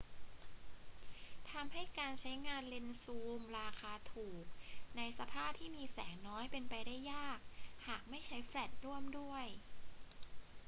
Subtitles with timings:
[1.51, 4.45] ทำให้การใช้งานเลนส์ซูมราคาถูก
[4.97, 7.39] ในสภาพที่มีแสงน้อยเป็นไปได้ยาก
[7.87, 9.45] หากไม่ใช้แฟลชร่วมด้วย